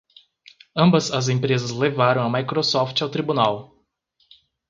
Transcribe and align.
Ambas 0.75 1.11
as 1.11 1.29
empresas 1.29 1.69
levaram 1.69 2.23
a 2.23 2.27
Microsoft 2.27 2.99
ao 3.03 3.07
tribunal. 3.11 3.75